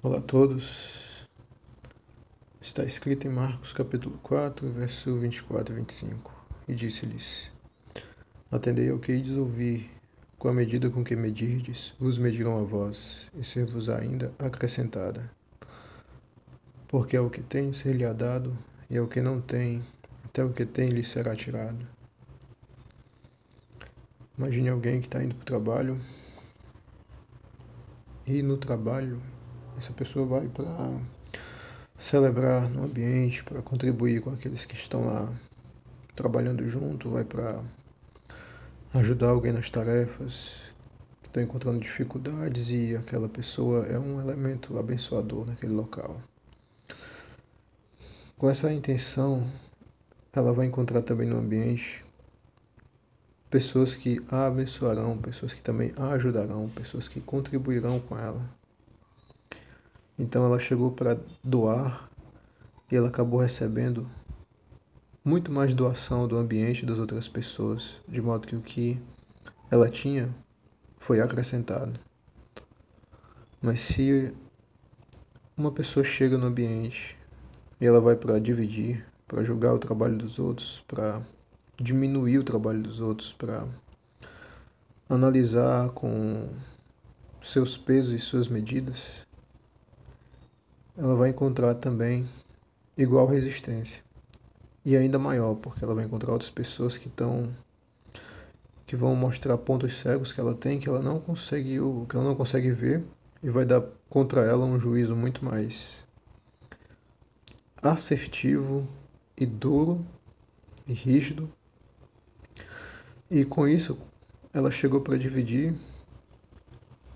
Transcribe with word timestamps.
Olá 0.00 0.18
a 0.18 0.20
todos. 0.20 1.28
Está 2.60 2.84
escrito 2.84 3.26
em 3.26 3.30
Marcos 3.32 3.72
capítulo 3.72 4.16
4, 4.22 4.70
verso 4.70 5.16
24 5.16 5.74
e 5.74 5.76
25. 5.78 6.46
E 6.68 6.74
disse-lhes: 6.76 7.50
Atendei 8.48 8.90
ao 8.90 9.00
que 9.00 9.10
ides 9.10 9.32
ouvir, 9.32 9.90
com 10.38 10.48
a 10.48 10.54
medida 10.54 10.88
com 10.88 11.02
que 11.02 11.16
medirdes, 11.16 11.96
vos 11.98 12.16
medirão 12.16 12.60
a 12.60 12.62
vós, 12.62 13.28
e 13.34 13.42
ser-vos 13.42 13.88
ainda 13.88 14.32
acrescentada. 14.38 15.28
Porque 16.86 17.16
ao 17.16 17.28
que 17.28 17.42
tem 17.42 17.72
ser-lhe-á 17.72 18.12
dado, 18.12 18.56
e 18.88 18.96
ao 18.96 19.08
que 19.08 19.20
não 19.20 19.40
tem, 19.40 19.82
até 20.24 20.44
o 20.44 20.52
que 20.52 20.64
tem 20.64 20.90
lhe 20.90 21.02
será 21.02 21.34
tirado. 21.34 21.84
Imagine 24.38 24.68
alguém 24.68 25.00
que 25.00 25.08
está 25.08 25.20
indo 25.24 25.34
para 25.34 25.42
o 25.42 25.46
trabalho, 25.46 25.98
e 28.24 28.42
no 28.44 28.56
trabalho 28.56 29.20
essa 29.78 29.92
pessoa 29.92 30.26
vai 30.26 30.48
para 30.48 30.90
celebrar 31.96 32.68
no 32.68 32.84
ambiente, 32.84 33.44
para 33.44 33.62
contribuir 33.62 34.20
com 34.20 34.30
aqueles 34.30 34.64
que 34.64 34.74
estão 34.74 35.06
lá 35.06 35.32
trabalhando 36.14 36.68
junto, 36.68 37.10
vai 37.10 37.24
para 37.24 37.62
ajudar 38.94 39.28
alguém 39.28 39.52
nas 39.52 39.70
tarefas, 39.70 40.74
está 41.24 41.42
encontrando 41.42 41.78
dificuldades 41.78 42.70
e 42.70 42.96
aquela 42.96 43.28
pessoa 43.28 43.86
é 43.86 43.98
um 43.98 44.20
elemento 44.20 44.78
abençoador 44.78 45.46
naquele 45.46 45.72
local. 45.72 46.20
Com 48.36 48.50
essa 48.50 48.72
intenção, 48.72 49.46
ela 50.32 50.52
vai 50.52 50.66
encontrar 50.66 51.02
também 51.02 51.28
no 51.28 51.38
ambiente 51.38 52.04
pessoas 53.50 53.94
que 53.94 54.20
a 54.30 54.46
abençoarão, 54.46 55.16
pessoas 55.18 55.52
que 55.52 55.60
também 55.60 55.92
a 55.96 56.10
ajudarão, 56.10 56.68
pessoas 56.68 57.08
que 57.08 57.20
contribuirão 57.20 58.00
com 58.00 58.18
ela. 58.18 58.57
Então 60.18 60.44
ela 60.44 60.58
chegou 60.58 60.90
para 60.90 61.16
doar 61.44 62.10
e 62.90 62.96
ela 62.96 63.08
acabou 63.08 63.38
recebendo 63.38 64.08
muito 65.24 65.52
mais 65.52 65.74
doação 65.74 66.26
do 66.26 66.36
ambiente 66.36 66.84
das 66.84 66.98
outras 66.98 67.28
pessoas, 67.28 68.00
de 68.08 68.20
modo 68.20 68.48
que 68.48 68.56
o 68.56 68.62
que 68.62 69.00
ela 69.70 69.88
tinha 69.88 70.34
foi 70.98 71.20
acrescentado. 71.20 72.00
Mas 73.60 73.80
se 73.80 74.34
uma 75.56 75.70
pessoa 75.70 76.02
chega 76.02 76.38
no 76.38 76.46
ambiente 76.46 77.16
e 77.80 77.86
ela 77.86 78.00
vai 78.00 78.16
para 78.16 78.40
dividir, 78.40 79.06
para 79.26 79.44
julgar 79.44 79.74
o 79.74 79.78
trabalho 79.78 80.16
dos 80.16 80.38
outros, 80.38 80.80
para 80.88 81.22
diminuir 81.76 82.38
o 82.38 82.44
trabalho 82.44 82.82
dos 82.82 83.00
outros, 83.00 83.32
para 83.32 83.68
analisar 85.08 85.90
com 85.90 86.48
seus 87.40 87.76
pesos 87.76 88.12
e 88.14 88.18
suas 88.18 88.48
medidas, 88.48 89.27
ela 90.98 91.14
vai 91.14 91.30
encontrar 91.30 91.76
também 91.76 92.28
igual 92.96 93.26
resistência. 93.26 94.02
E 94.84 94.96
ainda 94.96 95.16
maior, 95.16 95.54
porque 95.54 95.84
ela 95.84 95.94
vai 95.94 96.04
encontrar 96.04 96.32
outras 96.32 96.50
pessoas 96.50 96.96
que 96.96 97.06
estão 97.06 97.48
que 98.84 98.96
vão 98.96 99.14
mostrar 99.14 99.56
pontos 99.58 99.92
cegos 99.98 100.32
que 100.32 100.40
ela 100.40 100.54
tem 100.54 100.80
que 100.80 100.88
ela 100.88 101.00
não 101.00 101.20
conseguiu, 101.20 102.06
que 102.08 102.16
ela 102.16 102.24
não 102.24 102.34
consegue 102.34 102.70
ver 102.70 103.04
e 103.42 103.50
vai 103.50 103.64
dar 103.64 103.82
contra 104.08 104.42
ela 104.42 104.64
um 104.64 104.80
juízo 104.80 105.14
muito 105.14 105.44
mais 105.44 106.06
assertivo 107.80 108.88
e 109.36 109.46
duro 109.46 110.04
e 110.86 110.92
rígido. 110.92 111.48
E 113.30 113.44
com 113.44 113.68
isso, 113.68 113.98
ela 114.54 114.70
chegou 114.70 115.02
para 115.02 115.18
dividir, 115.18 115.74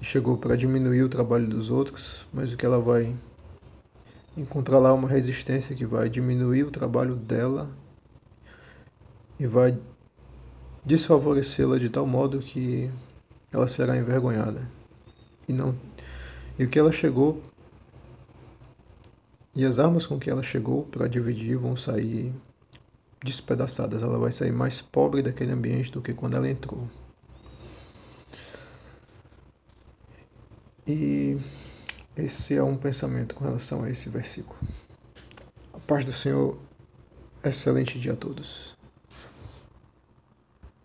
chegou 0.01 0.37
para 0.37 0.57
diminuir 0.57 1.03
o 1.03 1.09
trabalho 1.09 1.49
dos 1.49 1.71
outros, 1.71 2.29
mas 2.33 2.53
o 2.53 2.57
que 2.57 2.67
ela 2.67 2.79
vai 2.79 3.17
encontrar 4.37 4.79
lá 4.79 4.93
uma 4.93 5.09
resistência 5.09 5.75
que 5.77 5.87
vai 5.87 6.09
diminuir 6.09 6.65
o 6.65 6.71
trabalho 6.71 7.17
dela 7.17 7.71
e 9.39 9.47
vai 9.47 9.79
desfavorecê-la 10.85 11.79
de 11.79 11.89
tal 11.91 12.07
modo 12.07 12.39
que 12.39 12.91
ela 13.53 13.69
será 13.69 13.97
envergonhada. 13.97 14.67
E 15.49 15.53
não 15.53 15.75
e 16.59 16.65
o 16.65 16.69
que 16.69 16.79
ela 16.79 16.93
chegou 16.93 17.43
e 19.55 19.65
as 19.65 19.79
armas 19.79 20.07
com 20.07 20.19
que 20.19 20.31
ela 20.31 20.43
chegou 20.43 20.85
para 20.85 21.09
dividir 21.09 21.57
vão 21.57 21.77
sair 21.77 22.33
despedaçadas. 23.23 24.03
Ela 24.03 24.19
vai 24.19 24.33
sair 24.33 24.53
mais 24.53 24.81
pobre 24.81 25.23
daquele 25.23 25.53
ambiente 25.53 25.91
do 25.91 26.01
que 26.01 26.15
quando 26.15 26.37
ela 26.37 26.49
entrou. 26.49 26.89
E 30.87 31.37
esse 32.17 32.55
é 32.55 32.63
um 32.63 32.77
pensamento 32.77 33.35
com 33.35 33.45
relação 33.45 33.85
a 33.85 33.91
esse 33.91 34.09
versículo. 34.09 34.59
A 35.73 35.79
paz 35.79 36.05
do 36.05 36.13
Senhor, 36.13 36.59
excelente 37.43 37.99
dia 37.99 38.13
a 38.13 38.17
todos. 38.17 38.77